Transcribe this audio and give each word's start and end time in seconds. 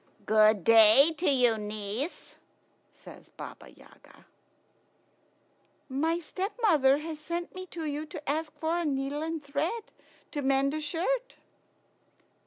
"Good 0.25 0.63
day 0.63 1.13
to 1.19 1.29
you, 1.29 1.59
niece," 1.59 2.37
says 2.91 3.29
Baba 3.29 3.69
Yaga. 3.69 4.25
"My 5.89 6.17
stepmother 6.17 6.97
has 6.97 7.19
sent 7.19 7.53
me 7.53 7.67
to 7.67 7.85
you 7.85 8.07
to 8.07 8.27
ask 8.27 8.51
for 8.57 8.79
a 8.79 8.83
needle 8.83 9.21
and 9.21 9.43
thread 9.43 9.83
to 10.31 10.41
mend 10.41 10.73
a 10.73 10.81
shirt." 10.81 11.35